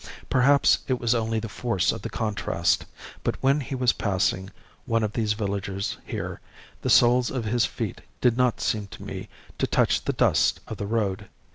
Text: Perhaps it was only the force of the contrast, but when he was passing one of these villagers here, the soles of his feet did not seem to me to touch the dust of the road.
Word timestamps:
Perhaps 0.31 0.79
it 0.87 0.99
was 0.99 1.13
only 1.13 1.39
the 1.39 1.47
force 1.47 1.91
of 1.91 2.01
the 2.01 2.09
contrast, 2.09 2.87
but 3.23 3.35
when 3.43 3.59
he 3.59 3.75
was 3.75 3.93
passing 3.93 4.49
one 4.87 5.03
of 5.03 5.13
these 5.13 5.33
villagers 5.33 5.95
here, 6.03 6.41
the 6.81 6.89
soles 6.89 7.29
of 7.29 7.45
his 7.45 7.67
feet 7.67 8.01
did 8.19 8.35
not 8.35 8.61
seem 8.61 8.87
to 8.87 9.03
me 9.03 9.29
to 9.59 9.67
touch 9.67 10.03
the 10.03 10.13
dust 10.13 10.59
of 10.67 10.77
the 10.77 10.87
road. 10.87 11.27